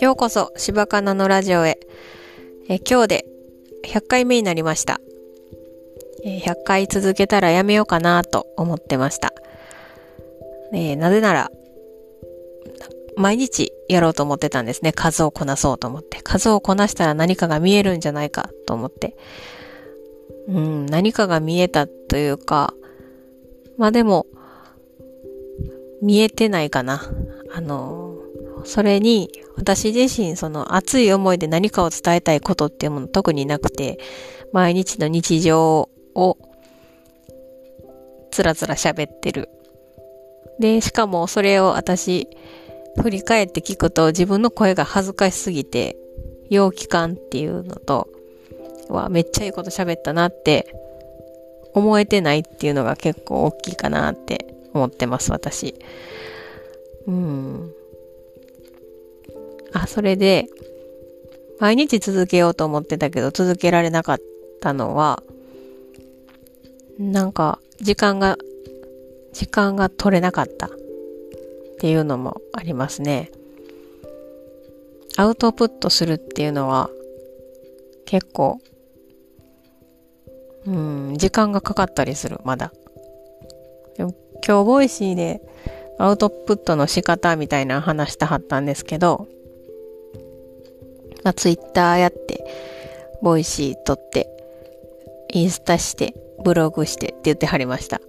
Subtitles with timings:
[0.00, 1.78] ようこそ、柴かなのラジオへ。
[2.68, 3.26] え今日で
[3.84, 5.00] 100回目になりました。
[6.24, 9.32] え100回続けたらやめようかなと思ってました。
[10.72, 11.50] えなぜなら、
[13.16, 14.92] 毎日やろうと思ってたんですね。
[14.92, 16.20] 数をこなそうと思って。
[16.22, 19.16] 数をこなしたら何かが見えるんじゃないかと思って。
[20.48, 22.74] うん、何かが見えたというか、
[23.76, 24.26] まあでも、
[26.02, 27.02] 見えてないかな。
[27.52, 28.16] あの、
[28.64, 33.98] それに、私自身、その熱い思いで何かを伝えたいことっていうもの特になくて、
[34.52, 36.38] 毎日の日常を、
[38.30, 39.48] つらつら喋ってる。
[40.60, 42.28] で、しかもそれを私、
[43.00, 45.96] 振り返って聞くと自分の声が恥ずかしすぎて、
[46.50, 48.08] 陽気感っていうのと、
[48.88, 50.74] はめっちゃいいこと喋ったなって
[51.74, 55.74] 思えてないっていうのが結構大きいかなって思ってます、私。
[57.06, 57.72] うん。
[59.72, 60.48] あ、それで、
[61.58, 64.20] 毎日続けようと思ってたけど続けられなかっ
[64.60, 65.22] たのは、
[66.98, 68.36] なんか時間が、
[69.32, 70.70] 時間が取れなかったっ
[71.80, 73.30] ていうのもありますね。
[75.16, 76.90] アウトプットするっていうのは
[78.04, 78.60] 結構、
[80.64, 82.72] うん、時間がかかったりする、まだ。
[84.48, 85.42] 今日 Voicy で
[85.98, 89.28] アウトプットの仕方みたいな話したはったんですけど、
[91.22, 92.46] まあ、ツイッターやって、
[93.20, 94.26] Voicy 録って、
[95.34, 98.00] インスタして、ブログしてって言ってはりました。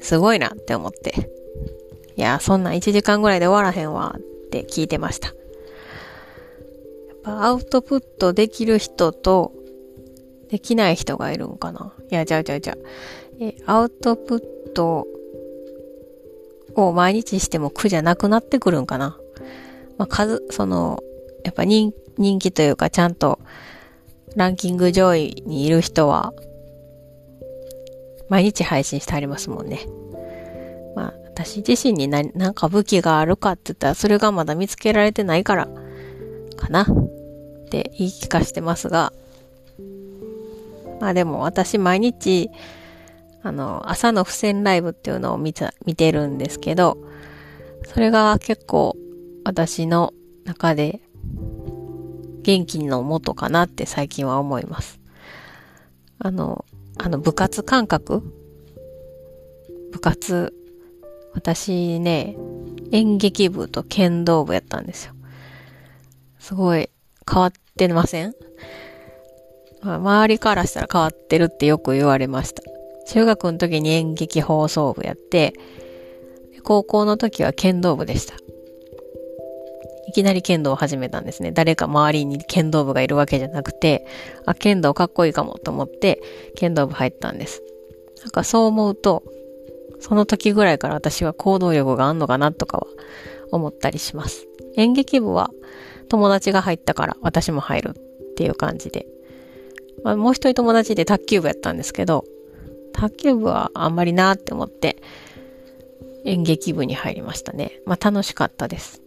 [0.00, 1.28] すごいなって思って。
[2.14, 4.20] いや、そんな1時間ぐらいで終わらへんわっ
[4.50, 5.34] て聞いてました。
[7.24, 9.52] アウトプットできる人と、
[10.48, 12.76] できない人がいるんかないや、じゃあじゃあじゃあ。
[13.40, 15.08] え、アウトプット
[16.74, 19.18] を毎日しても苦じゃなくなってくるんかな。
[19.98, 21.02] まあ、数、その、
[21.44, 23.38] やっぱ人人気というかちゃんと
[24.36, 26.34] ランキング上位にいる人は
[28.28, 29.86] 毎日配信してありますもんね。
[30.94, 35.68] まあ私自身に何なんか武器があるかって言ったらそれがまだ見つけられてないから
[36.56, 36.82] かな。
[36.82, 36.86] っ
[37.70, 39.12] て言い聞かしてますが。
[41.00, 42.50] まあでも私毎日
[43.42, 46.98] あの朝の付箋ライブっていうのを見た見てるんですけど
[47.86, 48.96] それが結構
[49.44, 50.12] 私の
[50.44, 51.00] 中で
[52.42, 54.98] 元気のもとかなって最近は思います。
[56.18, 56.64] あの、
[56.98, 58.22] あの部活感覚？
[59.92, 60.54] 部活、
[61.34, 62.36] 私ね、
[62.92, 65.14] 演劇部と剣道部やったんですよ。
[66.38, 66.88] すごい
[67.30, 68.34] 変わってません？
[69.82, 72.62] 周りからしたら変わってるってよく言われました。
[73.06, 75.54] 中学の時に演劇放送部やって、
[76.62, 78.34] 高校の時は剣道部でした。
[80.08, 81.52] いきなり剣道を始めたんですね。
[81.52, 84.06] 誰か周りに剣道部がいるわけじゃなくて、
[84.44, 86.20] あ、剣道かっこいいかもと思って、
[86.56, 87.62] 剣道部入ったんです。
[88.22, 89.22] なんかそう思うと、
[90.00, 92.86] その時ぐらいから私は行動力があんのかなとかは
[93.52, 94.46] 思ったりします。
[94.76, 95.50] 演劇部は
[96.08, 99.06] 友達が入ったから私も入るっていう感じで。
[100.02, 102.24] まあ、もう一人友達で卓球部やったんですけど、
[102.92, 105.02] 卓球部はあんまりなって思って
[106.24, 107.80] 演劇部に入りましたね。
[107.86, 109.00] まあ楽しかったです。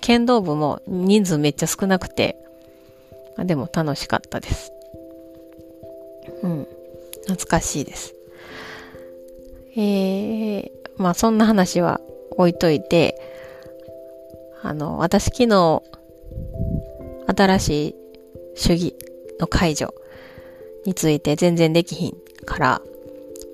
[0.00, 2.36] 剣道部も人数めっちゃ少なくて、
[3.36, 4.72] あでも楽しかったです。
[6.42, 6.66] うん。
[7.26, 8.14] 懐かしいです。
[9.76, 12.00] えー、まあそんな話は
[12.32, 13.20] 置いといて、
[14.62, 15.82] あの、私昨日、
[17.26, 17.94] 新しい
[18.56, 18.94] 主義
[19.38, 19.94] の解除
[20.84, 22.82] について全然できひんから、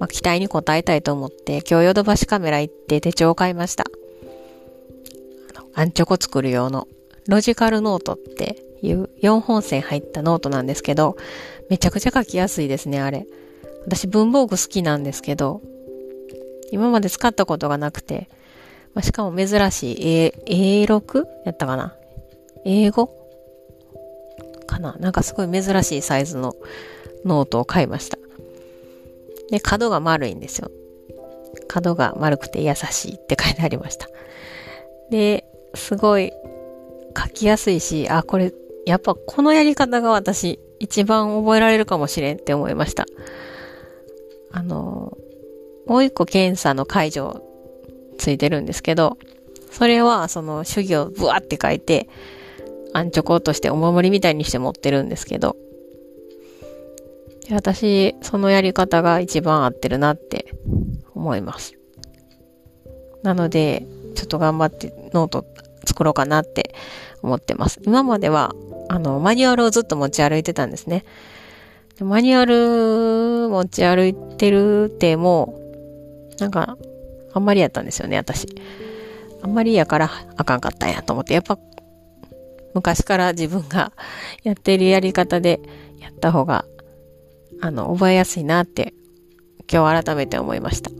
[0.00, 3.84] まあ、期待に応えたいと思って、今日ヨドバシカメラ行って手帳を買いました。
[5.56, 6.88] あのアンチョコ作る用の
[7.28, 11.16] ロジカルノートっていう4本線入ったノートなんですけど、
[11.70, 13.26] めちゃくちゃ書きやすいですね、あれ。
[13.86, 15.62] 私文房具好きなんですけど、
[16.70, 18.28] 今まで使ったことがなくて、
[18.94, 20.08] まあ、しかも珍しい
[20.46, 21.24] A、A6?
[21.44, 21.94] やったかな？
[22.64, 23.08] 英語
[24.66, 24.96] かな？
[24.98, 26.54] なんかすごい珍しいサイズの
[27.24, 28.18] ノートを買いました。
[29.50, 30.70] で、角が丸いんですよ。
[31.68, 34.08] 角が丸くて優しいって書いてありました。
[35.10, 35.44] で、
[35.74, 36.32] すごい
[37.16, 38.52] 書きやすいし、あ、これ、
[38.86, 43.06] やっぱこのやり方が私一番覚えられるかもしれんって思いました。
[44.50, 45.16] あの、
[45.86, 47.42] もう一個検査の解除
[48.18, 49.18] ついてるんですけど、
[49.70, 52.08] それはその主義をブワって書いて、
[52.92, 55.56] アンチョコとしてお守りみたいにして持ってるんですけど、
[57.50, 60.54] 私、そのやり方が一番合ってるなって
[61.14, 61.74] 思います。
[63.22, 65.44] なので、ちょっと頑張ってノート
[65.86, 66.74] 作ろうかなって
[67.22, 67.80] 思ってます。
[67.84, 68.54] 今までは、
[68.88, 71.04] あの、マニュアルをずっと持ち歩いてたんですね。
[72.00, 75.58] マニュアル持ち歩いてるっても
[76.36, 76.76] う、なんか、
[77.32, 78.46] あんまりやったんですよね、私。
[79.42, 81.58] あんまりやからあかんかったんやと思って、やっぱ、
[82.74, 83.92] 昔から自分が
[84.42, 85.60] やってるやり方で
[85.98, 86.64] やった方が、
[87.64, 88.92] あの、覚えやすいなって、
[89.72, 90.90] 今日改めて思いました。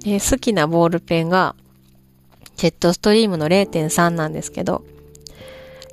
[0.00, 1.54] で、好きなボールペンが、
[2.56, 4.84] ジェットストリームの0.3なんですけど、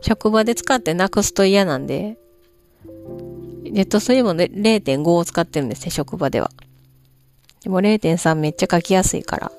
[0.02, 2.18] 職場で使ってなくすと嫌なんで、
[2.86, 6.50] ジェットストリームの0.5を使ってるんですね、職場では。
[7.62, 9.52] でも0.3めっちゃ書きやすいから、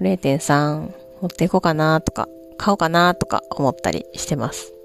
[0.00, 0.90] 0.3
[1.20, 2.28] 持っていこうかなとか、
[2.58, 4.75] 買おうかなとか思ったりしてます。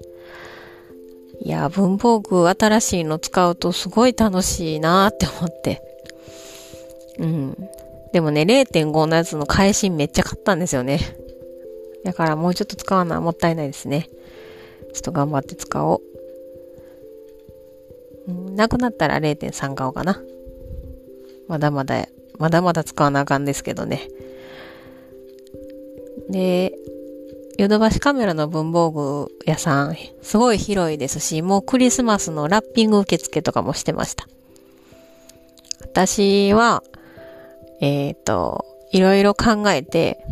[1.44, 5.82] いや、文房具新しいの使うとすごい楽しいなって思って。
[7.18, 7.68] うん。
[8.12, 11.00] でもね、0.5のやつの返しめっちゃ買ったんですよね。
[12.04, 14.08] だからもうちょっと使わなもったいないですね。
[14.92, 16.02] ちょっと頑張って使おう。
[18.28, 20.22] うん、なくなったら0.3買おうかな。
[21.48, 22.06] まだまだ、
[22.38, 24.08] まだまだ使わなあかんですけどね。
[26.28, 26.72] で、
[27.58, 34.26] ヨドバシカメラの文房具屋さん、すごい広いですし、もうクリスマスのラッピング受付とかもしてました。
[35.82, 36.82] 私は、
[37.80, 40.24] えっ、ー、と、いろいろ考えて、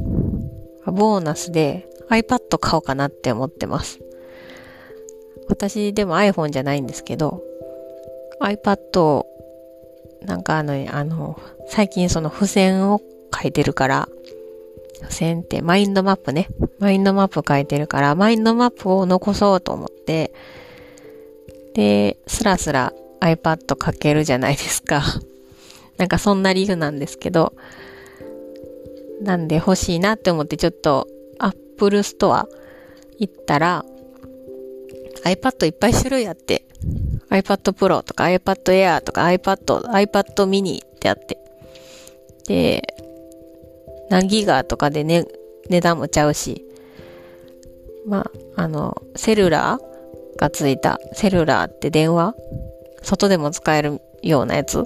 [0.86, 4.00] ボーナスで iPad 買おうかなって思ってます。
[5.48, 7.42] 私でも iPhone じゃないんですけど、
[8.40, 9.26] iPad を、
[10.22, 11.38] なんかあの、あの、
[11.68, 13.00] 最近その付箋を
[13.34, 14.08] 書いてるから、
[15.00, 16.48] 付箋ってマインドマップね。
[16.78, 20.32] マインドマップ書いてるから、マインドマップを残そうと思って、
[21.74, 25.02] で、スラスラ iPad 書けるじゃないですか。
[25.98, 27.52] なんかそんな理由なんですけど、
[29.20, 31.06] なんで欲しいなって思ってちょっと
[31.38, 32.46] Apple Store
[33.18, 33.84] 行ったら
[35.24, 36.64] iPad いっぱい種類あって
[37.28, 41.38] iPad Pro とか iPad Air とか iPad、iPad mini ってあって。
[42.46, 42.82] で、
[44.10, 45.24] 何ギガとかでね、
[45.68, 46.66] 値段もちゃうし。
[48.06, 52.34] まあ、あの、セルラーがついた、セルラーって電話？
[53.02, 54.84] 外でも使えるようなやつ？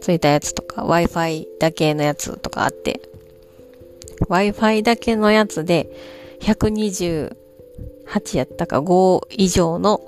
[0.00, 3.00] ついたやつとか、Wi-Fi だけのやつとかあって、
[4.28, 5.90] Wi-Fi だけのやつで、
[6.40, 7.34] 128
[8.36, 10.00] やったか5以上の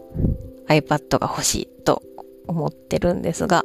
[0.68, 2.02] iPad が欲しいと
[2.46, 3.64] 思ってるんですが、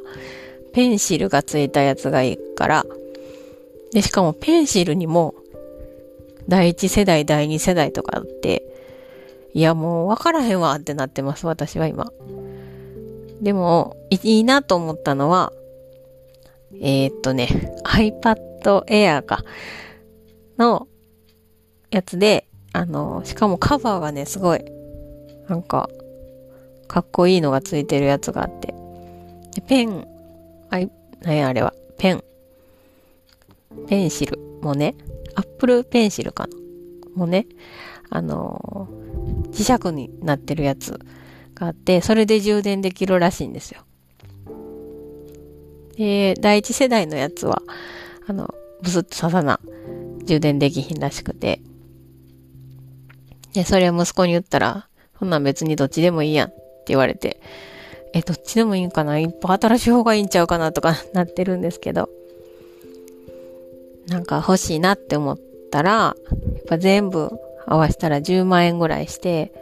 [0.72, 2.86] ペンシルがついたやつがいいから、
[3.92, 5.34] で、しかもペンシルにも、
[6.48, 8.64] 第一世代、第二世代とかあって、
[9.54, 12.10] いやもう分からへんわってなってます、私は今。
[13.40, 15.52] でも、いいなと思ったのは、
[16.80, 17.48] えー、っとね、
[17.84, 19.44] iPad Air か、
[20.58, 20.88] の
[21.90, 24.64] やつで、あの、しかもカバーがね、すごい、
[25.48, 25.90] なんか、
[26.88, 28.74] かっこいいのがついてるやつがあって。
[29.54, 30.06] でペン、
[30.70, 30.90] あい、
[31.20, 32.24] なんやあれは、ペン。
[33.88, 34.94] ペンシルもね、
[35.34, 36.56] アップルペンシルかな？
[37.14, 37.46] もね、
[38.08, 40.98] あのー、磁石になってるやつ
[41.54, 43.82] があって、それで充電できるらしいんですよ。
[45.96, 47.62] で、第一世代のやつは、
[48.26, 49.60] あの、ブスッと刺さな、
[50.24, 51.60] 充電できひんらしくて。
[53.52, 57.42] で、それを息子に言ったら、そんなん別にどっちでもいいやんって言われて、
[58.14, 59.18] え、どっちでもいいんかな？
[59.18, 60.72] 一歩新しい方がいいんちゃうかな？
[60.72, 62.08] とかなってるんですけど、
[64.08, 65.38] なんか欲しいなって思っ
[65.70, 67.30] たら、やっぱ全部
[67.66, 69.52] 合わせたら10万円ぐらいして、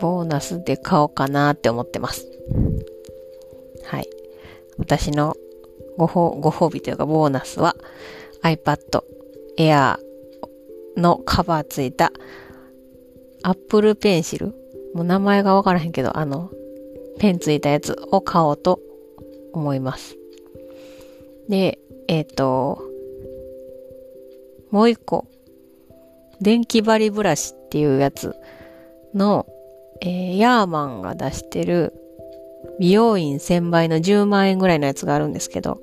[0.00, 2.26] ボーナスで買おうかなって思ってます。
[3.84, 4.08] はい。
[4.78, 5.36] 私の
[5.96, 7.76] ご褒ご褒美というかボーナスは
[8.42, 9.02] iPad
[9.58, 9.98] Air
[10.96, 12.12] のカバーついた
[13.42, 14.52] Apple Pencil
[14.96, 16.50] もう名前がわからへんけど、あの、
[17.18, 18.80] ペンついたやつを買おうと
[19.52, 20.16] 思います。
[21.50, 22.82] で、えっ、ー、と、
[24.76, 25.26] もう一個、
[26.42, 28.36] 電気針ブラシっていうやつ
[29.14, 29.46] の、
[30.02, 31.94] えー、ヤーマンが出してる
[32.78, 35.80] 美容院1000倍の10万円ぐらいのやつがあるんですけど、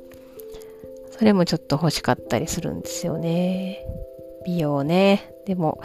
[1.09, 3.83] それもちょっと欲しかったりするんですよね。
[4.45, 5.33] 美容ね。
[5.47, 5.81] でも、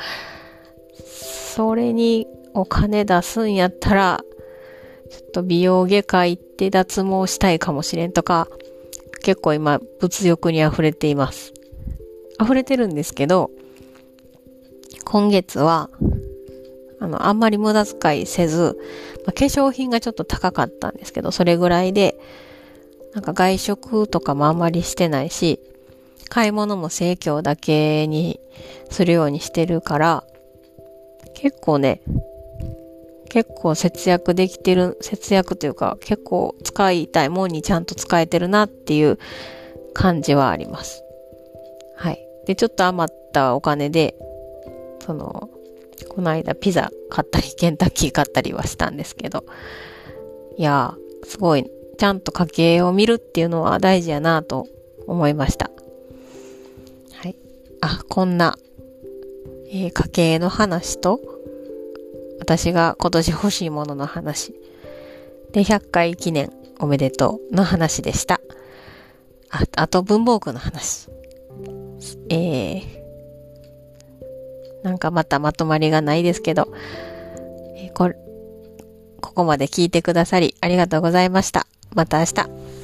[1.02, 4.20] それにお金出すんやったら、
[5.10, 8.48] ちょっと美容外科行って脱毛したいかもしれんとか、
[9.22, 11.54] 結構今物欲に溢れています。
[12.40, 13.50] 溢れてるんですけど、
[15.04, 15.90] 今月は
[17.00, 18.78] あの、あんまり無駄遣いせず、
[19.24, 22.18] まあ、化粧品がちょっと高かったんですけど、それぐらいで、
[23.14, 25.60] なんか外食とかもあんまりしてないし、
[26.28, 28.40] 買い物も生協だけに
[28.90, 30.24] するようにしてるから、
[31.34, 32.00] 結構ね、
[33.30, 39.18] 結構節約できてる、節約というか結構使いたいもんにちゃんと使えてるなっていう
[39.94, 41.04] 感じはあります。
[42.48, 44.16] で、ちょっと余ったお金で、
[45.04, 45.50] その、
[46.08, 49.44] この間ピザ買ったり、 ケンタッキー買ったりはしたんですけど、
[50.56, 54.66] いやー、すごい、ちゃんと家計を見るっていうのは大事やなと
[55.06, 55.70] 思いました。
[57.12, 57.36] はい。
[57.82, 58.56] あ、こんな、
[59.70, 61.20] えー、家計の話と、
[62.38, 64.54] 私が今年欲しいものの話。
[65.52, 66.50] で、100回記念
[66.80, 68.40] おめでとうの話でした。
[69.50, 71.10] あ、あと文房具の話。
[72.30, 72.82] えー、
[74.82, 76.72] なんかまたまとまりがないですけど、
[77.76, 78.12] えー、こ、
[79.20, 81.66] ここまで聞いてくださりありがとうございました。
[81.94, 82.77] また明日。